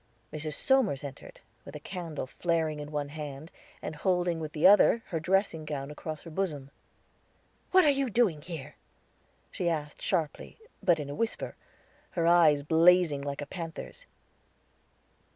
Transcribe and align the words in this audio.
Mrs. 0.33 0.55
Somers 0.55 1.03
entered, 1.03 1.41
with 1.63 1.75
a 1.75 1.79
candle 1.79 2.25
flaring 2.25 2.79
in 2.79 2.91
one 2.91 3.09
hand, 3.09 3.51
and 3.83 3.95
holding 3.95 4.39
with 4.39 4.51
the 4.53 4.65
other 4.65 5.03
her 5.09 5.19
dressing 5.19 5.63
gown 5.63 5.91
across 5.91 6.23
her 6.23 6.31
bosom. 6.31 6.71
"What 7.69 7.85
are 7.85 7.91
you 7.91 8.09
doing 8.09 8.41
here?" 8.41 8.77
she 9.51 9.69
asked 9.69 10.03
harshly, 10.09 10.57
but 10.81 10.99
in 10.99 11.11
a 11.11 11.13
whisper, 11.13 11.55
her 12.17 12.25
eyes 12.25 12.63
blazing 12.63 13.21
like 13.21 13.41
a 13.41 13.45
panther's. 13.45 14.07